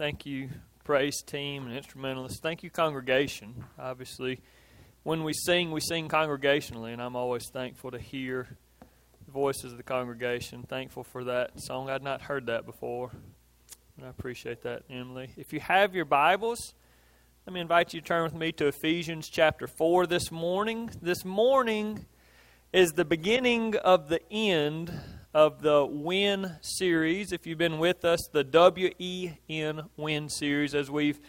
[0.00, 0.48] Thank you,
[0.82, 2.40] praise team and instrumentalists.
[2.40, 3.66] Thank you, congregation.
[3.78, 4.40] Obviously,
[5.02, 8.48] when we sing, we sing congregationally, and I'm always thankful to hear
[9.26, 10.62] the voices of the congregation.
[10.62, 11.90] Thankful for that song.
[11.90, 13.10] I'd not heard that before,
[13.98, 15.32] and I appreciate that, Emily.
[15.36, 16.72] If you have your Bibles,
[17.46, 20.88] let me invite you to turn with me to Ephesians chapter 4 this morning.
[21.02, 22.06] This morning
[22.72, 24.98] is the beginning of the end
[25.32, 27.32] of the WIN series.
[27.32, 31.20] If you've been with us, the W E N WIN series, as we've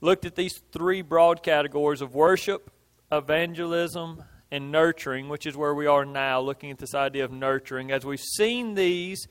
[0.00, 2.70] looked at these three broad categories of worship,
[3.10, 7.90] evangelism, and nurturing, which is where we are now, looking at this idea of nurturing.
[7.90, 9.26] As we've seen these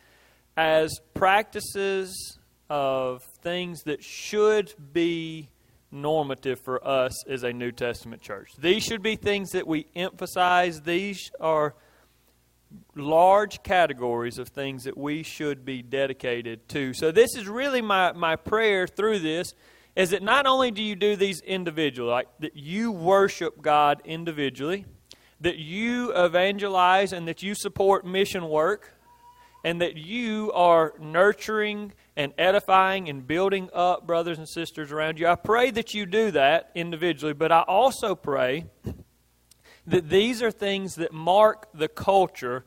[0.58, 2.38] as practices
[2.70, 5.50] of things that should be
[5.92, 8.50] normative for us as a New Testament church.
[8.58, 10.82] These should be things that we emphasize.
[10.82, 11.76] These are
[12.96, 16.94] large categories of things that we should be dedicated to.
[16.94, 19.54] So this is really my, my prayer through this
[19.96, 24.86] is that not only do you do these individually, like that you worship God individually,
[25.42, 28.92] that you evangelize and that you support mission work,
[29.64, 35.28] and that you are nurturing and edifying and building up brothers and sisters around you.
[35.28, 38.66] I pray that you do that individually, but I also pray
[39.88, 42.64] that these are things that mark the culture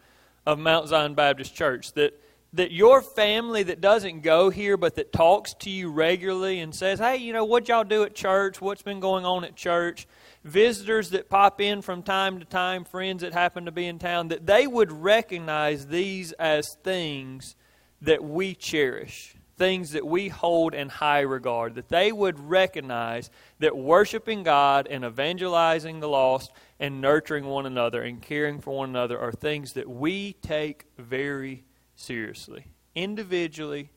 [0.47, 1.93] of Mount Zion Baptist Church.
[1.93, 2.19] That
[2.55, 6.99] that your family that doesn't go here but that talks to you regularly and says,
[6.99, 8.61] "Hey, you know what y'all do at church?
[8.61, 10.07] What's been going on at church?"
[10.45, 14.29] Visitors that pop in from time to time, friends that happen to be in town,
[14.29, 17.55] that they would recognize these as things
[18.01, 23.77] that we cherish, things that we hold in high regard, that they would recognize that
[23.77, 29.19] worshiping God and evangelizing the lost and nurturing one another and caring for one another
[29.19, 31.65] are things that we take very
[31.97, 33.91] seriously, individually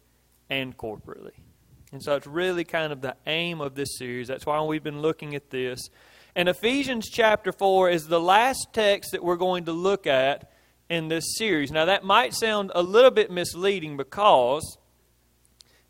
[0.50, 1.34] and corporately.
[1.92, 4.28] And so it's really kind of the aim of this series.
[4.28, 5.90] That's why we've been looking at this.
[6.36, 10.50] And Ephesians chapter 4 is the last text that we're going to look at
[10.90, 11.72] in this series.
[11.72, 14.78] Now, that might sound a little bit misleading because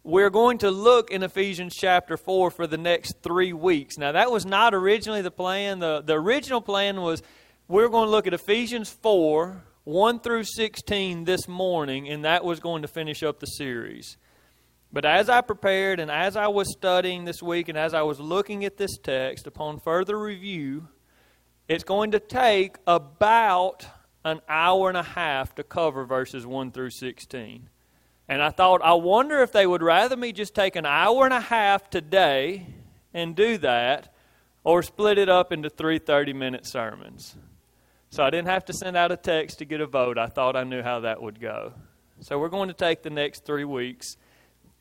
[0.04, 3.98] we're going to look in Ephesians chapter 4 for the next three weeks.
[3.98, 5.80] Now, that was not originally the plan.
[5.80, 7.22] The, the original plan was
[7.68, 12.60] we're going to look at Ephesians 4, 1 through 16 this morning, and that was
[12.60, 14.18] going to finish up the series.
[14.92, 18.20] But as I prepared and as I was studying this week and as I was
[18.20, 20.88] looking at this text upon further review,
[21.68, 23.86] it's going to take about
[24.26, 27.70] an hour and a half to cover verses 1 through 16.
[28.32, 31.34] And I thought, I wonder if they would rather me just take an hour and
[31.34, 32.66] a half today
[33.14, 34.16] and do that
[34.64, 37.36] or split it up into three 30 minute sermons.
[38.10, 40.18] So I didn't have to send out a text to get a vote.
[40.18, 41.74] I thought I knew how that would go.
[42.22, 44.16] So we're going to take the next three weeks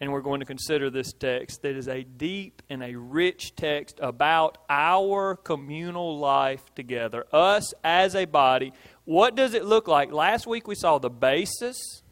[0.01, 3.99] and we're going to consider this text that is a deep and a rich text
[4.01, 8.73] about our communal life together, us as a body.
[9.07, 10.13] What does it look like?
[10.13, 12.05] Last week we saw the basis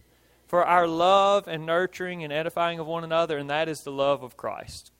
[0.48, 4.22] for our love and nurturing and edifying of one another, and that is the love
[4.22, 4.91] of Christ.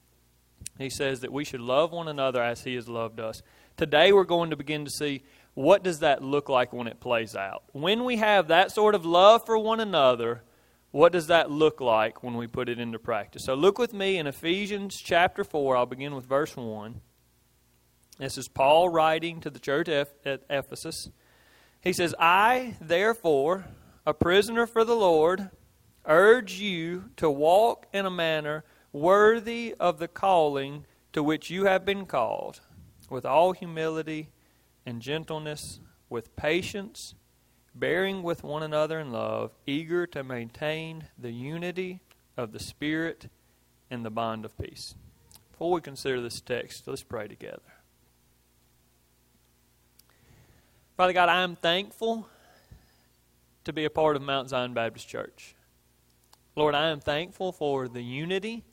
[0.78, 3.42] He says that we should love one another as he has loved us.
[3.76, 7.34] Today we're going to begin to see what does that look like when it plays
[7.34, 7.64] out.
[7.72, 10.42] When we have that sort of love for one another,
[10.91, 13.44] what does that look like when we put it into practice?
[13.44, 15.76] So look with me in Ephesians chapter 4.
[15.76, 17.00] I'll begin with verse 1.
[18.19, 21.09] This is Paul writing to the church at Ephesus.
[21.80, 23.65] He says, I, therefore,
[24.08, 25.50] a prisoner for the Lord,
[26.06, 31.84] urge you to walk in a manner worthy of the calling to which you have
[31.84, 32.60] been called,
[33.10, 34.30] with all humility
[34.86, 37.14] and gentleness, with patience,
[37.74, 42.00] bearing with one another in love, eager to maintain the unity
[42.34, 43.28] of the Spirit
[43.91, 44.94] and the bond of peace.
[45.50, 47.60] Before we consider this text, let's pray together.
[50.97, 52.26] Father God, I am thankful
[53.68, 55.54] to be a part of Mount Zion Baptist Church.
[56.56, 58.64] Lord, I am thankful for the unity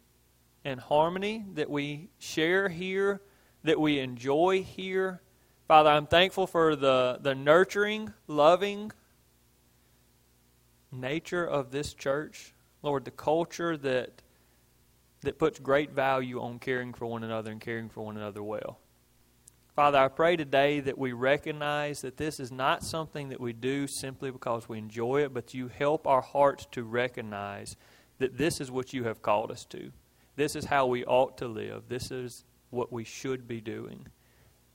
[0.64, 3.20] and harmony that we share here,
[3.66, 5.22] that we enjoy here.
[5.68, 8.94] Father, I'm thankful for the, the nurturing, loving
[10.94, 12.54] nature of this church.
[12.82, 14.22] Lord, the culture that
[15.24, 18.80] that puts great value on caring for one another and caring for one another well.
[19.76, 23.88] Father, I pray today that we recognize that this is not something that we do
[23.88, 27.76] simply because we enjoy it, but you help our hearts to recognize
[28.20, 29.92] that this is what you have called us to.
[30.38, 31.90] This is how we ought to live.
[31.90, 34.08] This is what we should be doing.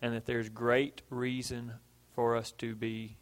[0.02, 1.72] And that there's great reason
[2.14, 3.16] for us to be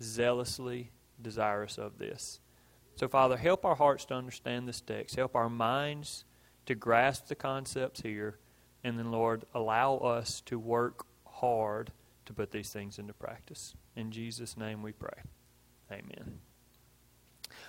[0.00, 2.38] zealously desirous of this.
[2.94, 5.16] So, Father, help our hearts to understand this text.
[5.16, 6.24] Help our minds
[6.66, 8.38] to grasp the concepts here,
[8.84, 11.04] and then, Lord, allow us to work
[11.40, 11.92] hard
[12.26, 13.74] to put these things into practice.
[13.94, 15.22] In Jesus' name we pray.
[15.90, 16.38] Amen.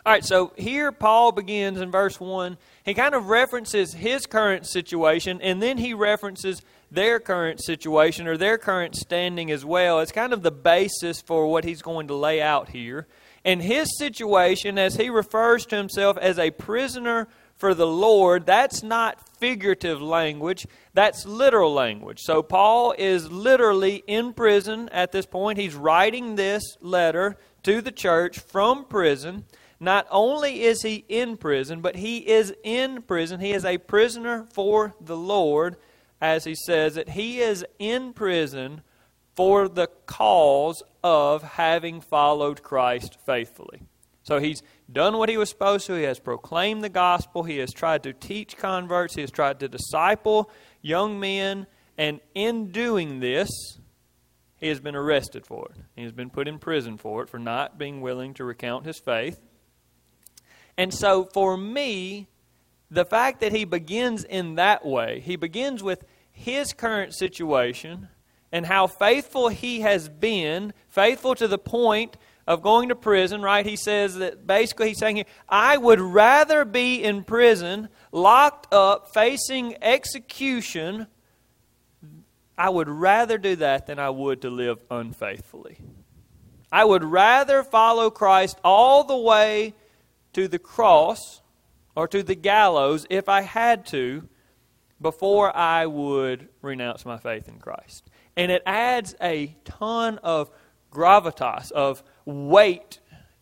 [0.06, 2.58] All right, so here Paul begins in verse 1.
[2.86, 8.38] He kind of references his current situation, and then he references their current situation or
[8.38, 10.00] their current standing as well.
[10.00, 13.08] It's kind of the basis for what he's going to lay out here.
[13.44, 18.84] And his situation, as he refers to himself as a prisoner for the Lord, that's
[18.84, 22.20] not figurative language, that's literal language.
[22.22, 25.60] So Paul is literally in prison at this point.
[25.60, 29.46] He's writing this letter to the church from prison.
[29.80, 33.40] Not only is he in prison, but he is in prison.
[33.40, 35.78] He is a prisoner for the Lord,
[36.20, 38.82] as he says that he is in prison
[39.36, 43.84] for the cause of having followed Christ faithfully.
[44.24, 45.96] So he's done what he was supposed to.
[45.96, 47.44] He has proclaimed the gospel.
[47.44, 49.16] He has tried to teach converts.
[49.16, 50.50] He has tried to disciple
[50.82, 51.68] young men.
[51.98, 53.50] And in doing this,
[54.58, 55.82] he has been arrested for it.
[55.96, 59.00] He has been put in prison for it, for not being willing to recount his
[59.00, 59.40] faith.
[60.78, 62.28] And so for me,
[62.90, 68.10] the fact that he begins in that way, he begins with his current situation
[68.52, 72.16] and how faithful he has been, faithful to the point
[72.48, 73.66] of going to prison, right?
[73.66, 79.14] He says that basically he's saying here, I would rather be in prison, locked up,
[79.14, 81.08] facing execution.
[82.58, 85.78] I would rather do that than I would to live unfaithfully.
[86.72, 89.74] I would rather follow Christ all the way
[90.34, 91.42] to the cross
[91.96, 94.28] or to the gallows if I had to
[95.02, 98.10] before I would renounce my faith in Christ.
[98.36, 100.50] And it adds a ton of
[100.92, 103.00] gravitas, of weight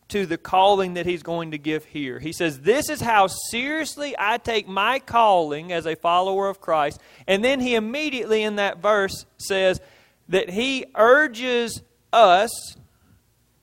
[0.07, 2.19] to the calling that he's going to give here.
[2.19, 7.01] He says, This is how seriously I take my calling as a follower of Christ.
[7.27, 9.81] And then he immediately in that verse says
[10.29, 11.81] that he urges
[12.13, 12.77] us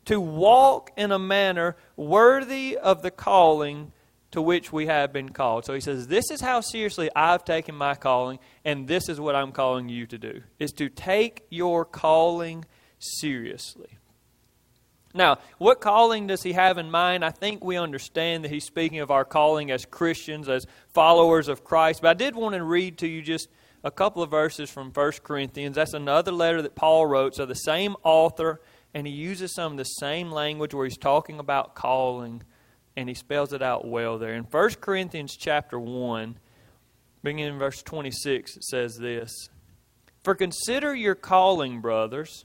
[0.07, 3.93] to walk in a manner worthy of the calling
[4.33, 5.65] to which we have been called.
[5.65, 9.37] So he says, This is how seriously I've taken my calling, and this is what
[9.37, 12.65] I'm calling you to do, is to take your calling
[12.99, 13.99] seriously.
[15.15, 17.25] Now, what calling does he have in mind?
[17.25, 21.65] I think we understand that he's speaking of our calling as Christians, as followers of
[21.65, 22.03] Christ.
[22.03, 23.49] But I did want to read to you just
[23.85, 25.77] a couple of verses from 1 Corinthians.
[25.77, 27.35] That's another letter that Paul wrote.
[27.35, 28.61] So the same author
[28.95, 32.43] and he uses some of the same language where he's talking about calling
[32.97, 34.35] and he spells it out well there.
[34.35, 36.39] In 1 Corinthians chapter 1,
[37.23, 39.49] beginning in verse 26, it says this
[40.23, 42.45] For consider your calling, brothers.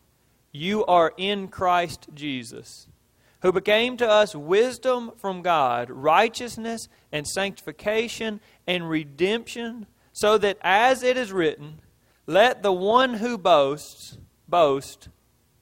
[0.51, 2.87] you are in Christ Jesus,
[3.41, 11.03] who became to us wisdom from God, righteousness and sanctification and redemption, so that as
[11.03, 11.79] it is written,
[12.27, 14.17] let the one who boasts
[14.47, 15.09] boast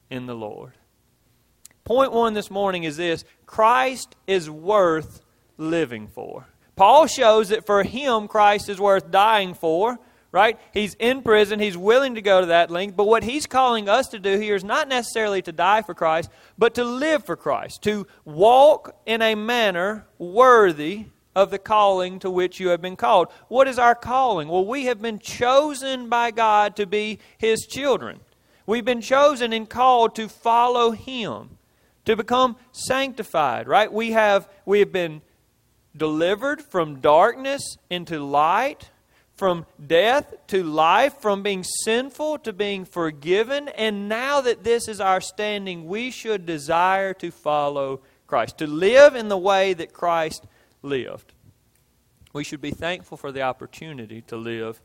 [0.10, 0.74] in the Lord.
[1.84, 5.22] Point one this morning is this Christ is worth
[5.58, 6.48] living for.
[6.76, 10.00] Paul shows that for him, Christ is worth dying for,
[10.32, 10.60] right?
[10.74, 11.60] He's in prison.
[11.60, 12.96] He's willing to go to that length.
[12.96, 16.30] But what he's calling us to do here is not necessarily to die for Christ,
[16.58, 21.06] but to live for Christ, to walk in a manner worthy
[21.36, 23.30] of the calling to which you have been called.
[23.48, 24.48] What is our calling?
[24.48, 28.20] Well, we have been chosen by God to be his children.
[28.70, 31.58] We've been chosen and called to follow Him,
[32.06, 33.92] to become sanctified, right?
[33.92, 35.24] We have, we have been
[35.98, 38.92] delivered from darkness into light,
[39.40, 43.70] from death to life, from being sinful to being forgiven.
[43.70, 49.16] And now that this is our standing, we should desire to follow Christ, to live
[49.16, 50.46] in the way that Christ
[50.82, 51.32] lived.
[52.34, 54.82] We should be thankful for the opportunity to live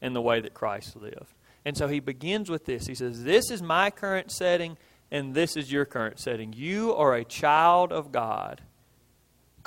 [0.00, 1.34] in the way that Christ lived.
[1.66, 2.86] And so he begins with this.
[2.86, 4.78] He says, This is my current setting,
[5.10, 6.54] and this is your current setting.
[6.54, 8.62] You are a child of God,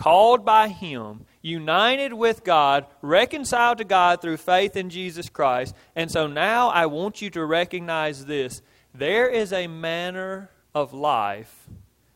[0.01, 5.75] called by Him, united with God, reconciled to God through faith in Jesus Christ.
[5.95, 8.63] And so now I want you to recognize this
[8.95, 11.69] there is a manner of life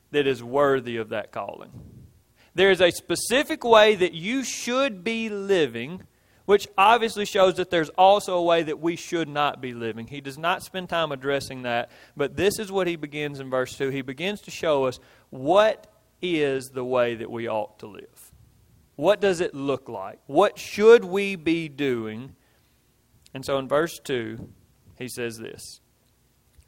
[0.10, 1.70] that is worthy of that calling.
[2.56, 6.02] There is a specific way that you should be living
[6.46, 10.06] which obviously shows that there's also a way that we should not be living.
[10.06, 13.76] He does not spend time addressing that, but this is what he begins in verse
[13.76, 13.90] 2.
[13.90, 15.00] He begins to show us
[15.32, 15.88] what
[16.22, 18.32] is the way that we ought to live.
[18.96, 20.20] What does it look like?
[20.26, 22.36] What should we be doing?
[23.34, 24.50] And so in verse 2,
[24.98, 25.82] he says this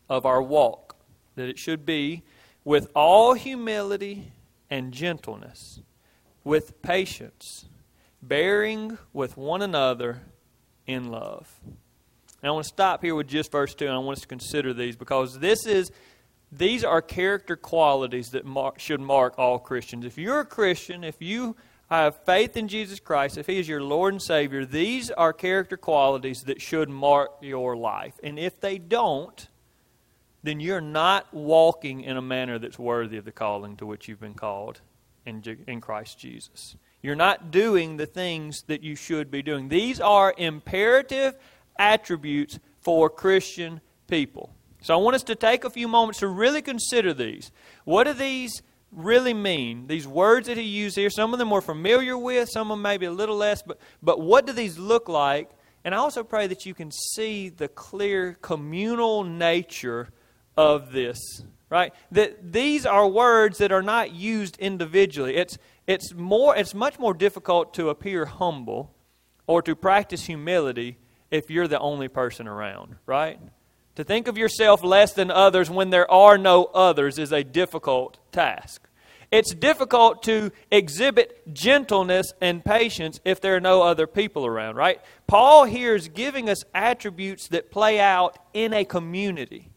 [0.10, 0.96] of our walk,
[1.36, 2.24] that it should be
[2.64, 4.32] with all humility
[4.70, 5.82] and gentleness,
[6.44, 7.66] with patience,
[8.22, 10.22] bearing with one another
[10.86, 11.60] in love.
[12.42, 14.28] And I want to stop here with just verse 2, and I want us to
[14.28, 15.92] consider these because this is.
[16.52, 18.44] These are character qualities that
[18.78, 20.06] should mark all Christians.
[20.06, 21.56] If you're a Christian, if you
[21.90, 25.78] have faith in Jesus Christ, if He is your Lord and Savior, these are character
[25.78, 28.14] qualities that should mark your life.
[28.24, 29.48] And if they don't,
[30.44, 34.20] then you're not walking in a manner that's worthy of the calling to which you've
[34.20, 34.80] been called
[35.26, 36.76] in, in Christ Jesus.
[37.02, 39.68] You're not doing the things that you should be doing.
[39.68, 41.36] These are imperative
[41.78, 44.54] attributes for Christian people.
[44.82, 47.52] So I want us to take a few moments to really consider these.
[47.84, 49.88] What do these really mean?
[49.88, 52.82] These words that he used here, some of them we're familiar with, some of them
[52.82, 55.50] maybe a little less, but, but what do these look like?
[55.84, 60.10] And I also pray that you can see the clear communal nature
[60.56, 61.20] of this,
[61.70, 61.94] right?
[62.12, 65.36] That these are words that are not used individually.
[65.36, 68.94] It's, it's, more, it's much more difficult to appear humble
[69.46, 70.98] or to practice humility
[71.32, 73.40] if you're the only person around, right?
[73.98, 78.18] To think of yourself less than others when there are no others is a difficult
[78.32, 78.82] task.
[79.30, 85.02] It's difficult to exhibit gentleness and patience if there are no other people around, right?
[85.28, 89.70] Paul here is giving us attributes that play out in a community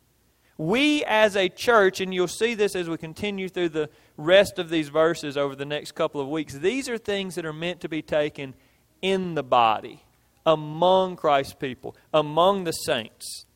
[0.60, 4.68] we as a church, and you'll see this as we continue through the rest of
[4.68, 7.88] these verses over the next couple of weeks, these are things that are meant to
[7.88, 8.52] be taken
[9.00, 10.04] in the body,
[10.44, 13.46] among Christ's people, among the saints.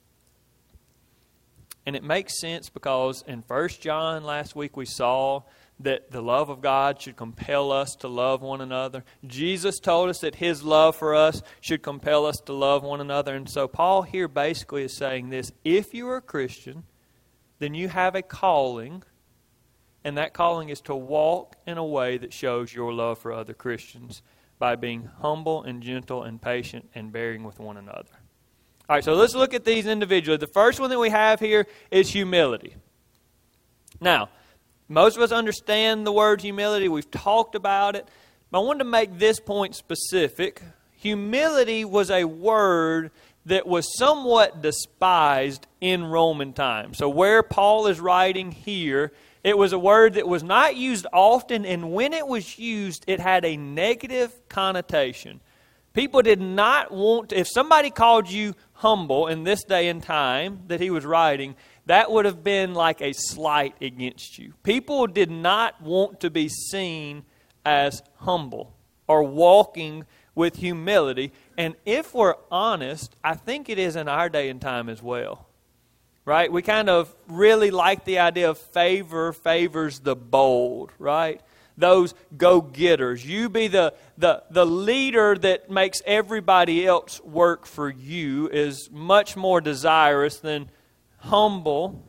[1.87, 5.43] And it makes sense because in 1 John last week we saw
[5.81, 9.05] that the love of God should compel us to love one another.
[9.27, 13.35] Jesus told us that his love for us should compel us to love one another.
[13.35, 16.85] And so Paul here basically is saying this if you are a Christian,
[17.59, 19.03] then you have a calling,
[20.05, 23.55] and that calling is to walk in a way that shows your love for other
[23.55, 24.23] Christians
[24.59, 28.24] by being humble and gentle and patient and bearing with one another.
[28.87, 30.37] All right, so let's look at these individually.
[30.37, 32.77] The first one that we have here is humility.
[33.99, 34.29] Now,
[34.89, 36.89] most of us understand the word humility.
[36.89, 38.07] We've talked about it.
[38.51, 40.61] But I wanted to make this point specific.
[40.97, 43.11] Humility was a word
[43.47, 46.99] that was somewhat despised in Roman times.
[46.99, 49.13] So, where Paul is writing here,
[49.43, 53.19] it was a word that was not used often, and when it was used, it
[53.19, 55.41] had a negative connotation.
[55.95, 60.61] People did not want, to, if somebody called you humble in this day and time
[60.67, 64.53] that he was writing, that would have been like a slight against you.
[64.63, 67.25] People did not want to be seen
[67.65, 68.77] as humble
[69.07, 71.33] or walking with humility.
[71.57, 75.47] And if we're honest, I think it is in our day and time as well.
[76.27, 76.53] Right?
[76.53, 81.41] We kind of really like the idea of favor favors the bold, right?
[81.77, 83.27] Those go getters.
[83.27, 89.37] You be the, the, the leader that makes everybody else work for you is much
[89.37, 90.71] more desirous than
[91.19, 92.05] humble,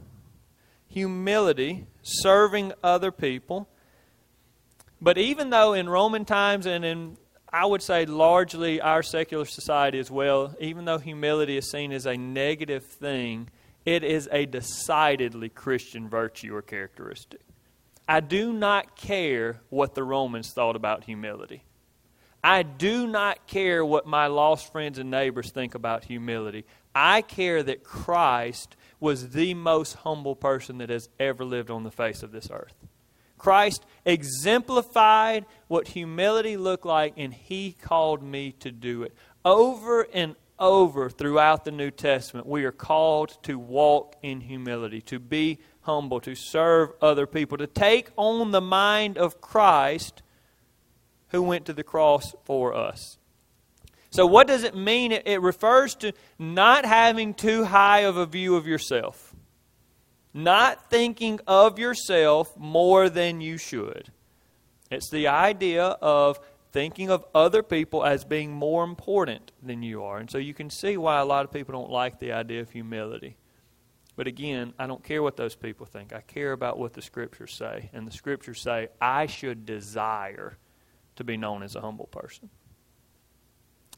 [0.87, 3.67] humility, serving other people.
[5.01, 7.17] But even though in Roman times and in
[7.55, 12.05] I would say largely our secular society as well, even though humility is seen as
[12.05, 13.47] a negative thing,
[13.85, 17.39] it is a decidedly Christian virtue or characteristic.
[18.07, 21.63] I do not care what the Romans thought about humility.
[22.43, 26.65] I do not care what my lost friends and neighbors think about humility.
[26.93, 31.91] I care that Christ was the most humble person that has ever lived on the
[31.91, 32.75] face of this earth.
[33.39, 39.13] Christ exemplified what humility looked like, and He called me to do it.
[39.43, 45.19] Over and over throughout the New Testament, we are called to walk in humility, to
[45.19, 50.21] be humble, to serve other people, to take on the mind of Christ
[51.29, 53.17] who went to the cross for us.
[54.11, 55.11] So, what does it mean?
[55.11, 59.35] It refers to not having too high of a view of yourself
[60.35, 64.11] not thinking of yourself more than you should.
[64.91, 66.41] It's the idea of
[66.73, 70.17] thinking of other people as being more important than you are.
[70.17, 72.69] And so you can see why a lot of people don't like the idea of
[72.69, 73.37] humility.
[74.15, 76.13] But again, I don't care what those people think.
[76.13, 77.89] I care about what the scriptures say.
[77.93, 80.57] And the scriptures say I should desire
[81.17, 82.49] to be known as a humble person.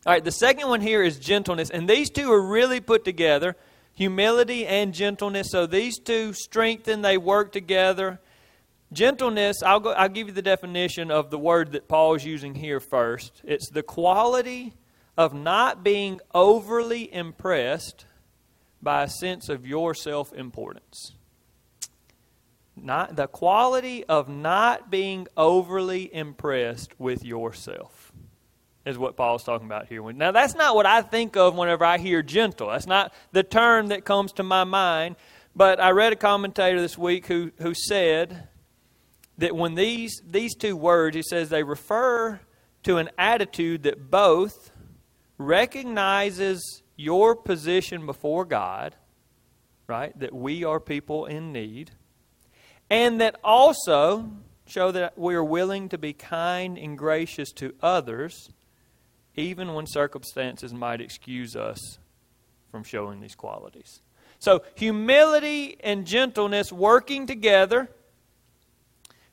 [0.05, 3.55] All right, the second one here is gentleness, and these two are really put together
[3.93, 5.49] humility and gentleness.
[5.51, 8.19] So these two strengthen, they work together.
[8.93, 12.79] Gentleness, I'll, go, I'll give you the definition of the word that Paul's using here
[12.79, 13.41] first.
[13.43, 14.75] It's the quality
[15.17, 18.05] of not being overly impressed
[18.81, 21.13] by a sense of your self importance.
[22.75, 28.11] Not the quality of not being overly impressed with yourself
[28.85, 30.11] is what Paul's talking about here.
[30.13, 32.69] Now that's not what I think of whenever I hear gentle.
[32.69, 35.15] That's not the term that comes to my mind.
[35.55, 38.47] But I read a commentator this week who, who said
[39.39, 42.39] that when these these two words, he says they refer
[42.83, 44.71] to an attitude that both
[45.37, 48.95] recognizes your position before God,
[49.87, 50.17] right?
[50.19, 51.91] That we are people in need,
[52.89, 54.29] and that also
[54.65, 58.49] show that we are willing to be kind and gracious to others,
[59.35, 61.99] even when circumstances might excuse us
[62.69, 64.01] from showing these qualities.
[64.39, 67.89] So, humility and gentleness working together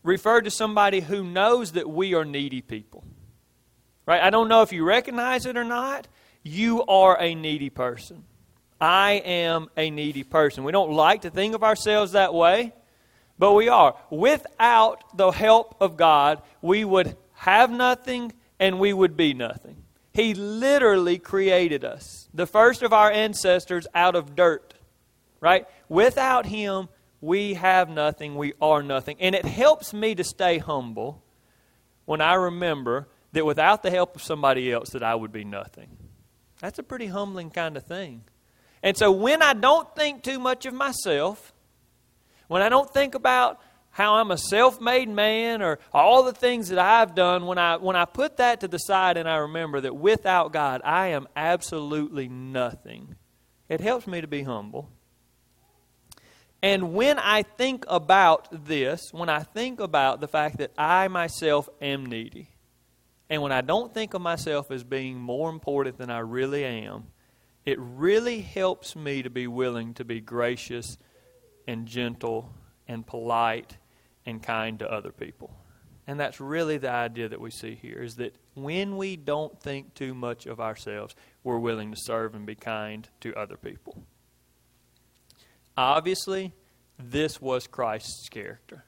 [0.02, 3.04] refer to somebody who knows that we are needy people.
[4.06, 4.22] Right?
[4.22, 6.06] I don't know if you recognize it or not.
[6.44, 8.24] You are a needy person.
[8.80, 10.62] I am a needy person.
[10.62, 12.74] We don't like to think of ourselves that way,
[13.38, 13.96] but we are.
[14.10, 19.76] Without the help of God, we would have nothing and we would be nothing.
[20.12, 24.74] He literally created us, the first of our ancestors, out of dirt.
[25.40, 25.66] Right?
[25.88, 26.88] Without Him,
[27.20, 29.16] we have nothing, we are nothing.
[29.18, 31.22] And it helps me to stay humble
[32.04, 35.88] when I remember that without the help of somebody else that I would be nothing.
[36.64, 38.24] That's a pretty humbling kind of thing.
[38.82, 41.52] And so when I don't think too much of myself,
[42.48, 46.78] when I don't think about how I'm a self-made man or all the things that
[46.78, 49.94] I've done, when I when I put that to the side and I remember that
[49.94, 53.14] without God I am absolutely nothing,
[53.68, 54.88] it helps me to be humble.
[56.62, 61.68] And when I think about this, when I think about the fact that I myself
[61.82, 62.53] am needy,
[63.30, 67.04] and when I don't think of myself as being more important than I really am,
[67.64, 70.98] it really helps me to be willing to be gracious
[71.66, 72.52] and gentle
[72.86, 73.78] and polite
[74.26, 75.54] and kind to other people.
[76.06, 79.94] And that's really the idea that we see here is that when we don't think
[79.94, 84.02] too much of ourselves, we're willing to serve and be kind to other people.
[85.78, 86.52] Obviously,
[86.98, 88.84] this was Christ's character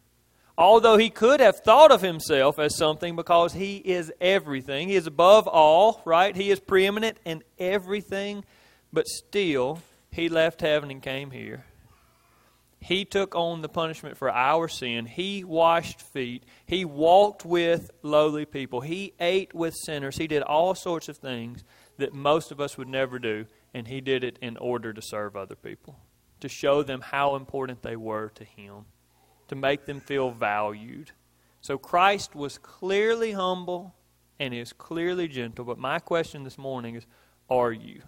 [0.58, 4.88] although he could have thought of himself as something because he is everything.
[4.88, 6.34] He is above all, right?
[6.34, 8.44] He is preeminent in everything,
[8.92, 11.64] but still, he left heaven and came here.
[12.80, 15.06] He took on the punishment for our sin.
[15.06, 16.44] He washed feet.
[16.66, 18.80] He walked with lowly people.
[18.80, 20.16] He ate with sinners.
[20.16, 21.64] He did all sorts of things
[21.98, 25.34] that most of us would never do, and he did it in order to serve
[25.34, 25.98] other people,
[26.40, 28.84] to show them how important they were to him
[29.48, 31.12] to make them feel valued.
[31.60, 33.94] So Christ was clearly humble
[34.38, 35.64] and is clearly gentle.
[35.64, 37.06] But my question this morning is
[37.48, 38.02] are you?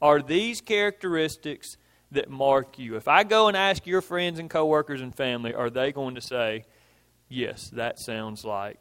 [0.00, 1.76] Are these characteristics
[2.12, 2.96] that mark you?
[2.96, 6.20] If I go and ask your friends and coworkers and family, are they going to
[6.20, 6.64] say,
[7.28, 8.80] yes, that sounds like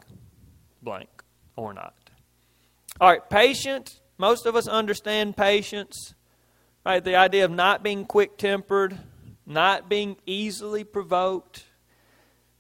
[0.81, 1.09] blank
[1.55, 1.95] or not?
[2.99, 3.99] All right, patience.
[4.17, 6.13] Most of us understand patience.
[6.85, 8.97] Right, the idea of not being quick tempered,
[9.45, 11.63] not being easily provoked,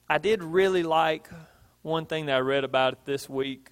[0.09, 1.29] I did really like
[1.81, 3.69] one thing that I read about it this week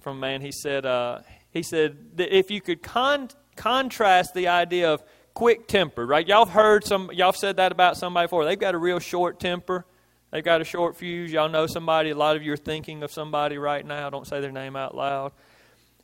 [0.00, 0.40] from a man.
[0.40, 5.02] He said, uh, he said that if you could con- contrast the idea of
[5.34, 6.26] quick temper, right?
[6.26, 8.44] Y'all heard some, y'all said that about somebody before.
[8.44, 9.86] They've got a real short temper.
[10.30, 11.30] They've got a short fuse.
[11.30, 12.10] Y'all know somebody.
[12.10, 14.08] A lot of you are thinking of somebody right now.
[14.08, 15.32] Don't say their name out loud.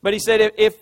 [0.03, 0.77] But he said if, if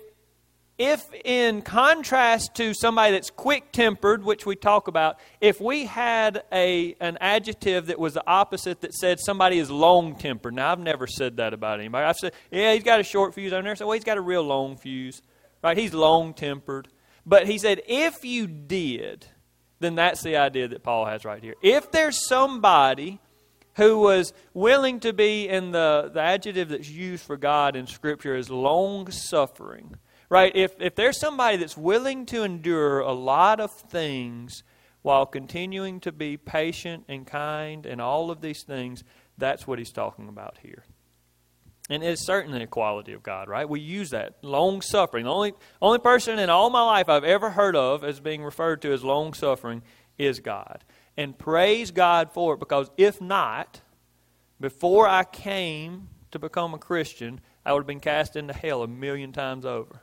[0.79, 6.43] if, in contrast to somebody that's quick tempered, which we talk about, if we had
[6.53, 10.55] a, an adjective that was the opposite that said somebody is long tempered.
[10.55, 12.05] Now, I've never said that about anybody.
[12.05, 13.53] I've said, yeah, he's got a short fuse.
[13.53, 15.23] I've never said, well, he's got a real long fuse.
[15.63, 15.77] Right?
[15.77, 16.89] He's long tempered.
[17.25, 19.27] But he said, if you did,
[19.81, 21.55] then that's the idea that Paul has right here.
[21.63, 23.19] If there's somebody
[23.77, 28.37] who was willing to be in the, the adjective that's used for God in Scripture
[28.37, 29.97] is long suffering
[30.29, 30.55] right?
[30.55, 34.63] If, if there's somebody that's willing to endure a lot of things
[35.03, 39.05] while continuing to be patient and kind and all of these things,
[39.39, 40.85] that's what he's talking about here.
[41.89, 43.69] And it's certainly a quality of God, right?
[43.69, 44.39] We use that.
[44.43, 45.25] Long suffering.
[45.25, 48.83] The only, only person in all my life I've ever heard of as being referred
[48.83, 49.83] to as long suffering
[50.19, 50.83] is God.
[51.17, 53.81] And praise God for it because if not,
[54.61, 58.89] before I came to become a Christian, I would have been cast into hell a
[58.89, 60.01] million times over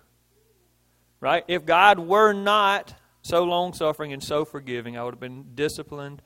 [1.24, 1.46] right?
[1.48, 6.22] If God were not so long suffering and so forgiving, I would have been disciplined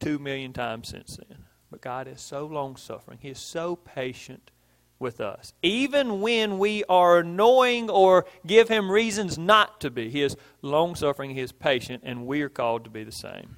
[0.00, 1.44] two million times since then.
[1.70, 4.50] But God is so long suffering, He is so patient
[4.98, 5.52] with us.
[5.62, 10.94] Even when we are annoying or give Him reasons not to be, He is long
[10.94, 13.56] suffering, He is patient, and we are called to be the same.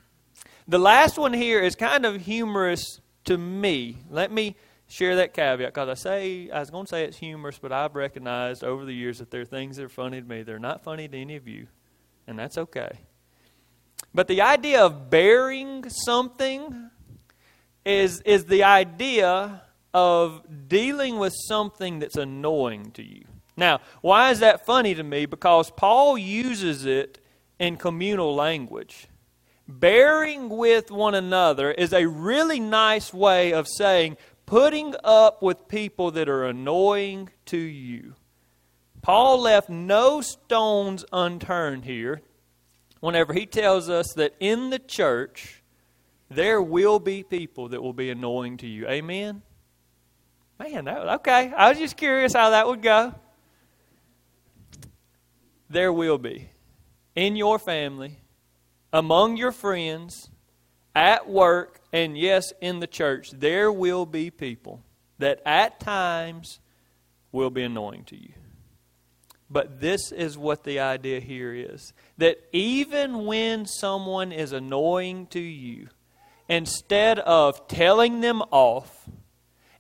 [0.66, 3.98] The last one here is kind of humorous to me.
[4.10, 4.56] Let me
[4.88, 7.94] share that caveat because I say I was going to say it's humorous, but I've
[7.94, 10.42] recognized over the years that there are things that are funny to me.
[10.42, 11.66] They're not funny to any of you,
[12.26, 13.00] and that's okay.
[14.14, 16.90] But the idea of bearing something
[17.84, 23.24] is is the idea of dealing with something that's annoying to you.
[23.56, 25.24] Now, why is that funny to me?
[25.24, 27.18] Because Paul uses it
[27.58, 29.08] in communal language.
[29.66, 36.12] Bearing with one another is a really nice way of saying putting up with people
[36.12, 38.14] that are annoying to you.
[39.02, 42.22] Paul left no stones unturned here
[43.00, 45.62] whenever he tells us that in the church
[46.28, 48.88] there will be people that will be annoying to you.
[48.88, 49.42] Amen?
[50.58, 51.52] Man, that, okay.
[51.56, 53.14] I was just curious how that would go.
[55.68, 56.48] There will be.
[57.14, 58.18] In your family,
[58.92, 60.30] among your friends,
[60.94, 64.82] at work, and yes, in the church, there will be people
[65.18, 66.60] that at times
[67.32, 68.34] will be annoying to you.
[69.48, 75.40] But this is what the idea here is that even when someone is annoying to
[75.40, 75.88] you,
[76.50, 79.08] instead of telling them off,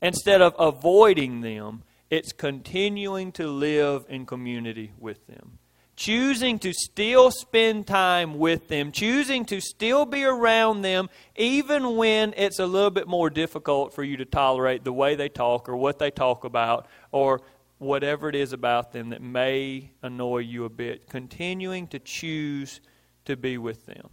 [0.00, 5.58] instead of avoiding them, it's continuing to live in community with them
[5.96, 12.34] choosing to still spend time with them, choosing to still be around them, even when
[12.36, 15.76] it's a little bit more difficult for you to tolerate the way they talk or
[15.76, 17.40] what they talk about or
[17.78, 22.80] whatever it is about them that may annoy you a bit, continuing to choose
[23.24, 24.10] to be with them.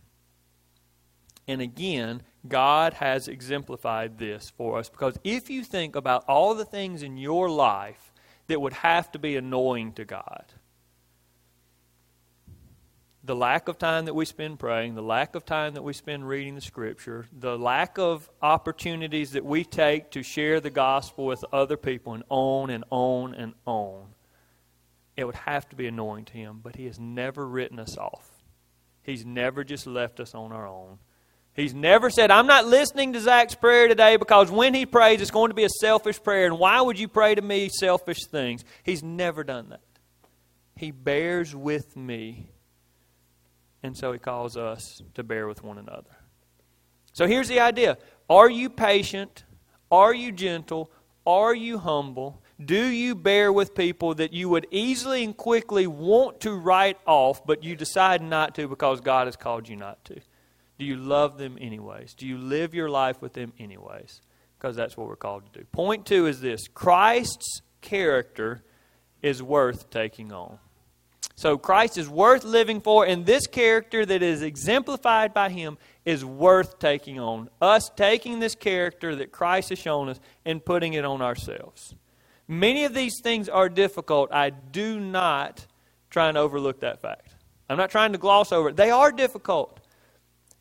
[1.47, 6.65] And again, God has exemplified this for us because if you think about all the
[6.65, 8.13] things in your life
[8.47, 10.45] that would have to be annoying to God,
[13.23, 16.27] the lack of time that we spend praying, the lack of time that we spend
[16.27, 21.43] reading the Scripture, the lack of opportunities that we take to share the gospel with
[21.53, 24.07] other people, and on and on and on,
[25.15, 26.59] it would have to be annoying to Him.
[26.61, 28.29] But He has never written us off,
[29.01, 30.99] He's never just left us on our own.
[31.55, 35.29] He's never said, I'm not listening to Zach's prayer today because when he prays, it's
[35.29, 36.47] going to be a selfish prayer.
[36.47, 38.65] And why would you pray to me selfish things?
[38.81, 39.81] He's never done that.
[40.75, 42.52] He bears with me
[43.83, 46.09] and so he calls us to bear with one another.
[47.11, 47.97] So here's the idea
[48.29, 49.43] Are you patient?
[49.91, 50.89] Are you gentle?
[51.25, 52.41] Are you humble?
[52.63, 57.45] Do you bear with people that you would easily and quickly want to write off,
[57.45, 60.19] but you decide not to because God has called you not to?
[60.79, 62.13] Do you love them anyways?
[62.13, 64.21] Do you live your life with them anyways?
[64.57, 65.65] Because that's what we're called to do.
[65.71, 68.63] Point two is this Christ's character
[69.21, 70.59] is worth taking on.
[71.35, 76.23] So Christ is worth living for, and this character that is exemplified by him is
[76.23, 77.49] worth taking on.
[77.61, 81.95] Us taking this character that Christ has shown us and putting it on ourselves.
[82.47, 84.31] Many of these things are difficult.
[84.31, 85.65] I do not
[86.09, 87.35] try and overlook that fact.
[87.69, 88.75] I'm not trying to gloss over it.
[88.75, 89.79] They are difficult.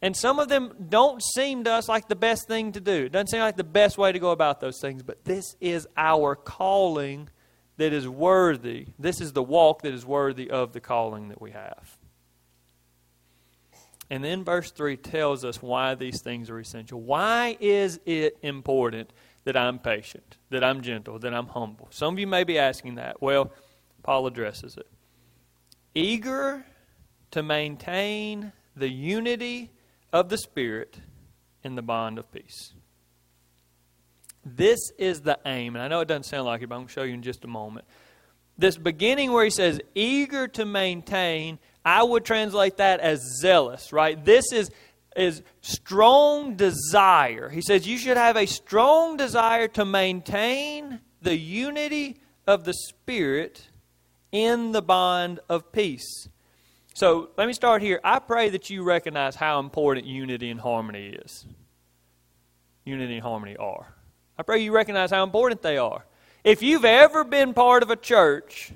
[0.01, 3.05] And some of them don't seem to us like the best thing to do.
[3.05, 5.87] It doesn't seem like the best way to go about those things, but this is
[5.97, 7.29] our calling
[7.77, 8.87] that is worthy.
[8.99, 11.97] This is the walk that is worthy of the calling that we have.
[14.11, 17.01] And then verse 3 tells us why these things are essential.
[17.01, 19.11] Why is it important
[19.45, 21.89] that I'm patient, that I'm gentle, that I'm humble?
[21.91, 23.23] Some of you may be asking that.
[23.23, 23.51] Well,
[24.03, 24.87] Paul addresses it.
[25.95, 26.67] Eager
[27.31, 29.71] to maintain the unity
[30.13, 30.99] of the Spirit
[31.65, 32.75] in the bond of peace.
[34.45, 35.77] This is the aim.
[35.77, 37.23] And I know it doesn't sound like it, but I'm going to show you in
[37.23, 37.87] just a moment.
[38.59, 44.23] This beginning where he says, eager to maintain, I would translate that as zealous, right?
[44.23, 44.71] This is,
[45.17, 47.49] is strong desire.
[47.49, 53.69] He says, you should have a strong desire to maintain the unity of the Spirit
[54.33, 56.29] in the bond of peace.
[56.95, 58.01] So let me start here.
[58.05, 61.47] I pray that you recognize how important unity and harmony is.
[62.85, 63.95] Unity and harmony are.
[64.39, 66.05] I pray you recognize how important they are.
[66.45, 68.73] If you've ever been part of a church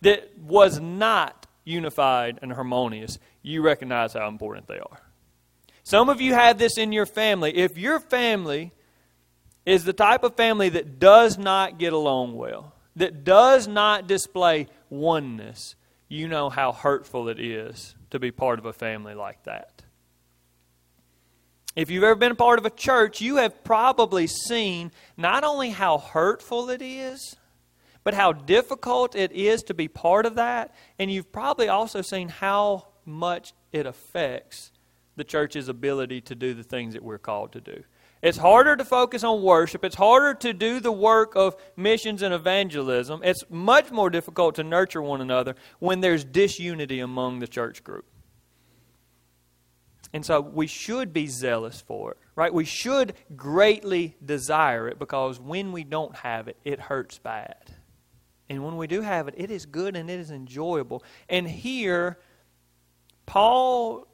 [0.00, 5.00] that was not unified and harmonious, you recognize how important they are.
[5.82, 7.56] Some of you have this in your family.
[7.56, 8.72] If your family
[9.66, 14.68] is the type of family that does not get along well, that does not display
[14.88, 15.76] oneness,
[16.08, 19.79] you know how hurtful it is to be part of a family like that.
[21.76, 25.70] If you've ever been a part of a church, you have probably seen not only
[25.70, 27.36] how hurtful it is,
[28.02, 30.74] but how difficult it is to be part of that.
[30.98, 34.72] And you've probably also seen how much it affects
[35.16, 37.84] the church's ability to do the things that we're called to do.
[38.22, 39.84] It's harder to focus on worship.
[39.84, 43.20] It's harder to do the work of missions and evangelism.
[43.24, 48.06] It's much more difficult to nurture one another when there's disunity among the church group.
[50.12, 52.52] And so we should be zealous for it, right?
[52.52, 57.76] We should greatly desire it because when we don't have it, it hurts bad.
[58.48, 61.04] And when we do have it, it is good and it is enjoyable.
[61.28, 62.18] And here,
[63.24, 64.08] Paul,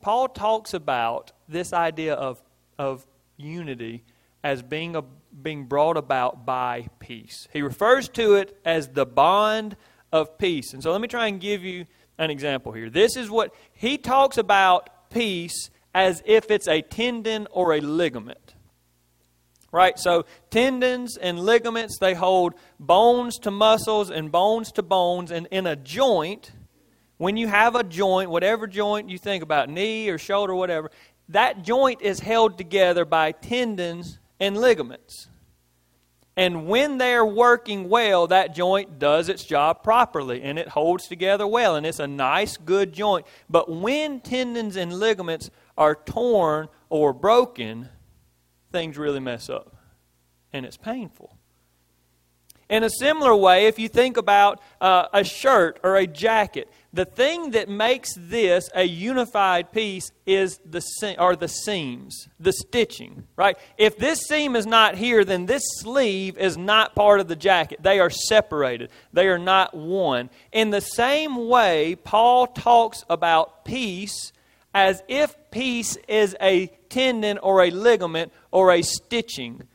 [0.00, 2.42] Paul talks about this idea of,
[2.78, 4.04] of unity
[4.42, 5.02] as being, a,
[5.42, 7.46] being brought about by peace.
[7.52, 9.76] He refers to it as the bond
[10.10, 10.72] of peace.
[10.72, 11.86] And so let me try and give you
[12.16, 12.88] an example here.
[12.88, 18.54] This is what he talks about peace as if it's a tendon or a ligament.
[19.70, 19.98] Right?
[19.98, 25.30] So tendons and ligaments, they hold bones to muscles and bones to bones.
[25.30, 26.52] And in a joint,
[27.16, 30.90] when you have a joint, whatever joint you think about, knee or shoulder, whatever,
[31.28, 35.28] that joint is held together by tendons and ligaments.
[36.36, 41.46] And when they're working well, that joint does its job properly and it holds together
[41.46, 43.26] well and it's a nice, good joint.
[43.50, 47.90] But when tendons and ligaments are torn or broken,
[48.70, 49.76] things really mess up
[50.52, 51.36] and it's painful.
[52.72, 57.04] In a similar way, if you think about uh, a shirt or a jacket, the
[57.04, 60.82] thing that makes this a unified piece is the
[61.18, 63.58] are the seams, the stitching, right?
[63.76, 67.82] If this seam is not here, then this sleeve is not part of the jacket.
[67.82, 68.88] They are separated.
[69.12, 70.30] They are not one.
[70.50, 74.32] In the same way, Paul talks about peace
[74.72, 79.68] as if peace is a tendon or a ligament or a stitching.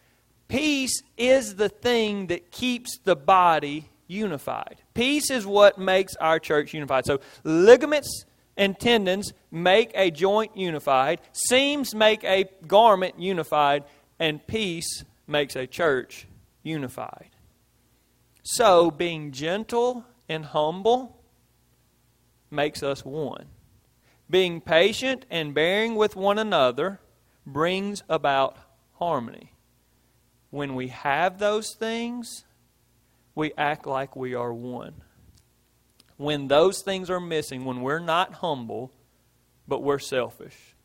[0.47, 4.77] Peace is the thing that keeps the body unified.
[4.93, 7.05] Peace is what makes our church unified.
[7.05, 13.83] So, ligaments and tendons make a joint unified, seams make a garment unified,
[14.19, 16.27] and peace makes a church
[16.63, 17.29] unified.
[18.43, 21.21] So, being gentle and humble
[22.49, 23.47] makes us one.
[24.29, 26.99] Being patient and bearing with one another
[27.45, 28.57] brings about
[28.93, 29.51] harmony.
[30.49, 32.45] When we have those things,
[33.35, 34.93] we act like we are one.
[36.17, 38.91] When those things are missing, when we're not humble,
[39.67, 40.75] but we're selfish,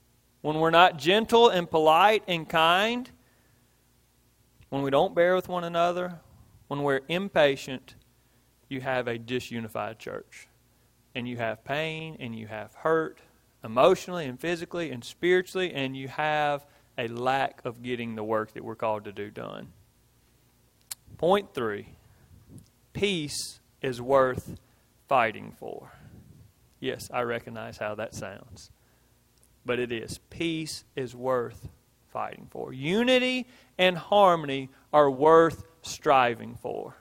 [0.43, 3.11] when we're not gentle and polite and kind,
[4.69, 6.21] when we don't bear with one another,
[6.69, 7.95] when we're impatient,
[8.69, 10.49] you have a disunified church.
[11.15, 13.19] And you have pain and you have hurt
[13.63, 16.65] emotionally and physically and spiritually, and you have
[16.99, 19.69] a lack of getting the work that we're called to do done.
[21.19, 21.89] Point three
[22.93, 24.59] peace is worth
[25.09, 25.93] fighting for.
[26.81, 28.71] Yes, I recognize how that sounds.
[29.65, 30.19] But it is.
[30.31, 31.69] Peace is worth
[32.13, 32.73] fighting for.
[32.73, 33.47] Unity
[33.79, 36.97] and harmony are worth striving for.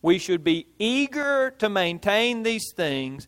[0.00, 3.26] We should be eager to maintain these things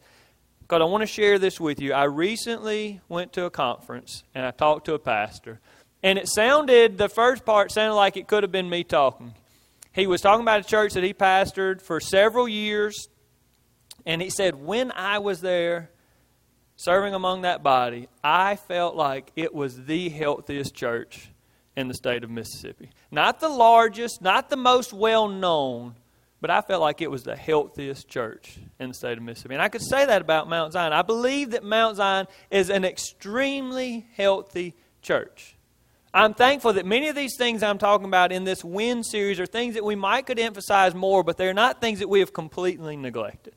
[0.61, 1.93] because I want to share this with you.
[1.93, 5.61] I recently went to a conference and I talked to a pastor.
[6.03, 9.35] And it sounded, the first part sounded like it could have been me talking.
[9.93, 13.09] He was talking about a church that he pastored for several years.
[14.07, 15.91] And he said, When I was there
[16.77, 21.31] serving among that body, I felt like it was the healthiest church
[21.77, 22.91] in the state of Mississippi.
[23.11, 25.97] Not the largest, not the most well known,
[26.41, 29.55] but I felt like it was the healthiest church in the state of Mississippi.
[29.55, 30.93] And I could say that about Mount Zion.
[30.93, 35.57] I believe that Mount Zion is an extremely healthy church.
[36.13, 39.47] I'm thankful that many of these things I'm talking about in this win series are
[39.47, 42.97] things that we might could emphasize more, but they're not things that we have completely
[42.97, 43.55] neglected.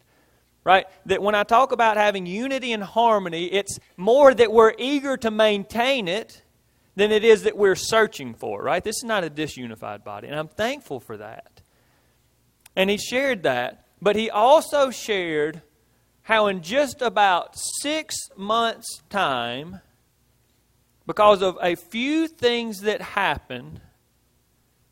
[0.64, 0.86] Right?
[1.08, 5.32] That when I talk about having unity and harmony, it's more that we're eager to
[5.32, 6.42] maintain it
[6.96, 8.84] than it is that we're searching for, right?
[8.84, 11.62] This is not a disunified body, and I'm thankful for that.
[12.76, 15.62] And he shared that, but he also shared
[16.24, 19.82] how in just about six months' time,
[21.06, 23.82] because of a few things that happened,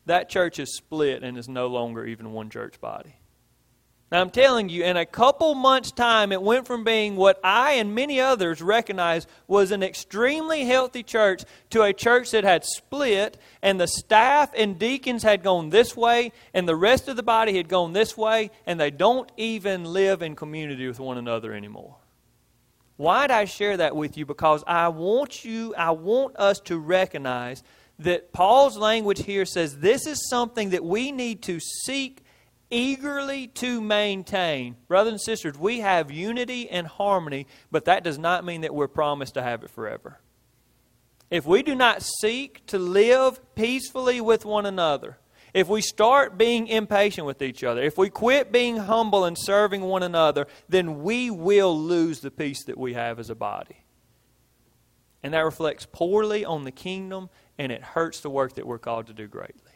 [0.06, 3.16] that church is split and is no longer even one church body.
[4.12, 7.72] Now, I'm telling you, in a couple months' time, it went from being what I
[7.72, 13.38] and many others recognize was an extremely healthy church to a church that had split,
[13.62, 17.56] and the staff and deacons had gone this way, and the rest of the body
[17.56, 21.96] had gone this way, and they don't even live in community with one another anymore.
[23.02, 24.24] Why did I share that with you?
[24.24, 27.64] Because I want you, I want us to recognize
[27.98, 32.22] that Paul's language here says this is something that we need to seek
[32.70, 34.76] eagerly to maintain.
[34.86, 38.86] Brothers and sisters, we have unity and harmony, but that does not mean that we're
[38.86, 40.20] promised to have it forever.
[41.28, 45.18] If we do not seek to live peacefully with one another,
[45.54, 49.82] if we start being impatient with each other, if we quit being humble and serving
[49.82, 53.84] one another, then we will lose the peace that we have as a body.
[55.22, 59.06] And that reflects poorly on the kingdom and it hurts the work that we're called
[59.08, 59.72] to do greatly.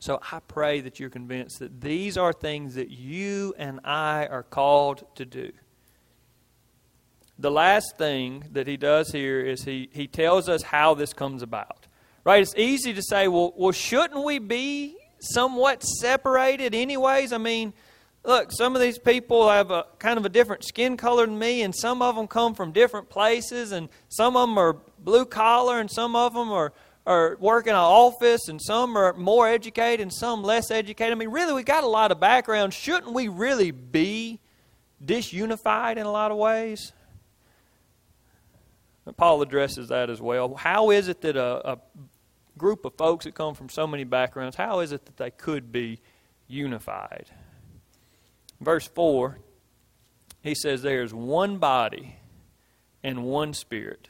[0.00, 4.42] So I pray that you're convinced that these are things that you and I are
[4.42, 5.52] called to do.
[7.38, 11.42] The last thing that he does here is he, he tells us how this comes
[11.42, 11.83] about.
[12.24, 12.42] Right?
[12.42, 17.32] It's easy to say, well, well, shouldn't we be somewhat separated, anyways?
[17.32, 17.74] I mean,
[18.24, 21.62] look, some of these people have a kind of a different skin color than me,
[21.62, 25.80] and some of them come from different places, and some of them are blue collar,
[25.80, 26.72] and some of them are
[27.06, 31.12] or work in an office, and some are more educated and some less educated.
[31.12, 32.72] I mean, really, we've got a lot of background.
[32.72, 34.40] Shouldn't we really be
[35.04, 36.92] disunified in a lot of ways?
[39.18, 40.54] Paul addresses that as well.
[40.54, 41.78] How is it that a, a
[42.56, 45.72] group of folks that come from so many backgrounds, how is it that they could
[45.72, 46.00] be
[46.46, 47.26] unified?
[48.60, 49.38] Verse 4,
[50.42, 52.16] he says, There's one body
[53.02, 54.08] and one spirit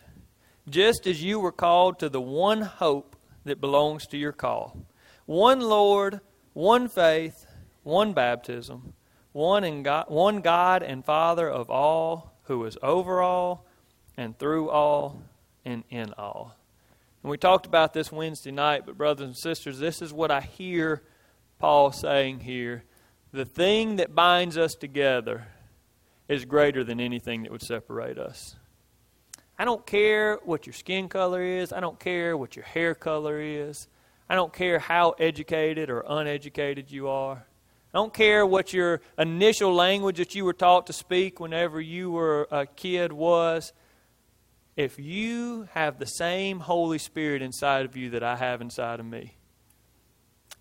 [0.69, 4.87] just as you were called to the one hope that belongs to your call.
[5.27, 6.21] One Lord,
[6.53, 7.47] one faith,
[7.83, 8.95] one baptism,
[9.33, 13.67] one, in God, one God and Father of all, who is over all
[14.17, 15.23] and through all
[15.65, 16.57] and in all.
[17.25, 20.43] And we talked about this Wednesday night, but brothers and sisters, this is what I
[20.43, 21.03] hear
[21.59, 22.85] Paul saying here.
[23.33, 25.47] The thing that binds us together
[26.29, 28.57] is greater than anything that would separate us.
[29.59, 31.73] I don't care what your skin color is.
[31.73, 33.89] I don't care what your hair color is.
[34.29, 37.37] I don't care how educated or uneducated you are.
[37.37, 42.11] I don't care what your initial language that you were taught to speak whenever you
[42.11, 43.73] were a kid was.
[44.77, 49.07] If you have the same Holy Spirit inside of you that I have inside of
[49.07, 49.37] me,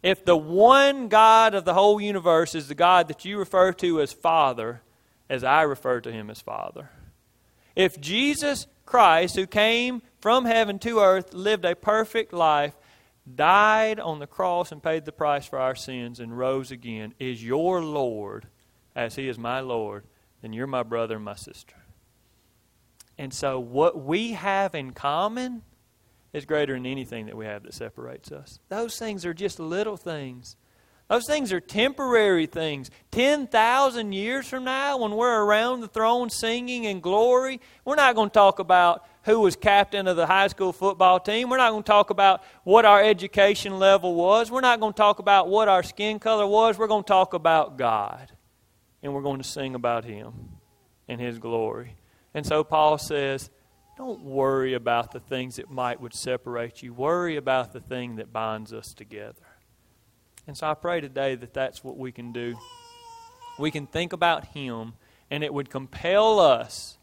[0.04, 4.02] if the one God of the whole universe is the God that you refer to
[4.02, 4.82] as Father,
[5.30, 6.89] as I refer to him as Father,
[7.76, 12.76] if Jesus Christ, who came from heaven to earth, lived a perfect life,
[13.34, 17.43] died on the cross and paid the price for our sins, and rose again, is
[17.43, 18.47] your Lord
[18.95, 20.04] as He is my Lord,
[20.41, 21.76] then you're my brother and my sister.
[23.17, 25.62] And so, what we have in common
[26.34, 28.60] is greater than anything that we have that separates us.
[28.69, 30.56] Those things are just little things.
[31.10, 32.89] Those things are temporary things.
[33.12, 38.30] 10,000 years from now, when we're around the throne singing in glory, we're not going
[38.30, 41.49] to talk about who was captain of the high school football team.
[41.49, 44.49] We're not going to talk about what our education level was.
[44.49, 46.78] We're not going to talk about what our skin color was.
[46.78, 48.32] We're going to talk about God.
[49.04, 50.34] And we're going to sing about Him
[51.08, 51.95] and His glory.
[52.34, 53.50] And so Paul says,
[53.96, 56.93] don't worry about the things that might would separate you.
[56.93, 59.46] Worry about the thing that binds us together.
[60.48, 62.56] And so I pray today that that's what we can do.
[63.60, 64.93] We can think about Him,
[65.30, 66.98] and it would compel us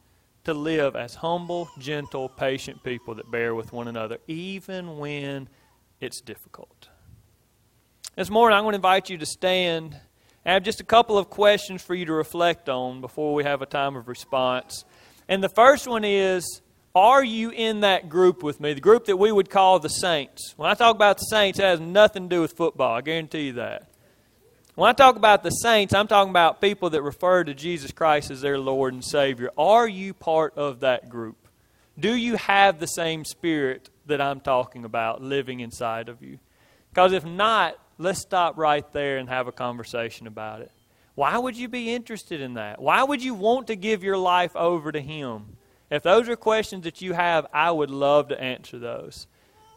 [0.45, 5.49] to live as humble, gentle, patient people that bear with one another, even when
[6.01, 6.89] it's difficult.
[8.17, 9.99] This morning, I'm going to invite you to stand.
[10.45, 13.63] I have just a couple of questions for you to reflect on before we have
[13.63, 14.85] a time of response.
[15.31, 16.61] And the first one is
[16.95, 18.75] are you in that group with me?
[18.75, 20.55] The group that we would call the saints.
[20.57, 22.97] When I talk about the saints, it has nothing to do with football.
[22.97, 23.87] I guarantee you that.
[24.75, 28.33] When I talk about the saints, I'm talking about people that refer to Jesus Christ
[28.33, 29.51] as their Lord and Savior.
[29.57, 31.37] Are you part of that group?
[31.99, 36.41] Do you have the same spirit that I'm talking about living inside of you?
[36.93, 40.73] Because if not, let's stop right there and have a conversation about it.
[41.15, 42.81] Why would you be interested in that?
[42.81, 45.57] Why would you want to give your life over to Him?
[45.91, 49.27] If those are questions that you have, I would love to answer those.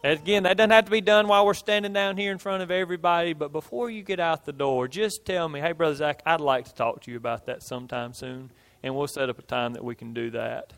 [0.04, 2.62] And again, that doesn't have to be done while we're standing down here in front
[2.62, 6.22] of everybody, but before you get out the door, just tell me, hey, Brother Zach,
[6.26, 8.52] I'd like to talk to you about that sometime soon,
[8.84, 10.74] and we'll set up a time that we can do that.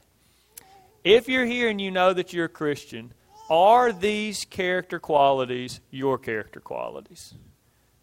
[1.03, 3.13] If you're here and you know that you're a Christian,
[3.49, 7.33] are these character qualities your character qualities?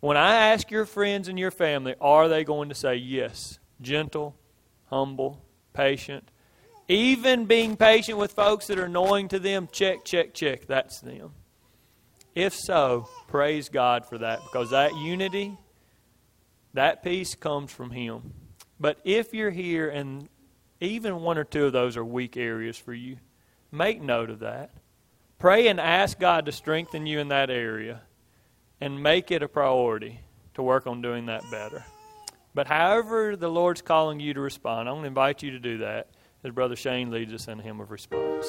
[0.02, 3.60] When I ask your friends and your family, are they going to say yes?
[3.80, 4.34] Gentle,
[4.86, 5.40] humble,
[5.74, 6.28] patient.
[6.88, 10.66] Even being patient with folks that are annoying to them, check, check, check.
[10.66, 11.30] That's them.
[12.34, 15.56] If so, praise God for that because that unity,
[16.74, 18.32] that peace comes from Him.
[18.80, 20.28] But if you're here and
[20.80, 23.18] even one or two of those are weak areas for you,
[23.70, 24.72] make note of that.
[25.38, 28.00] Pray and ask God to strengthen you in that area
[28.82, 30.18] and make it a priority
[30.54, 31.84] to work on doing that better.
[32.52, 35.78] But however the Lord's calling you to respond, I want to invite you to do
[35.78, 36.08] that
[36.42, 38.48] as Brother Shane leads us in a hymn of response.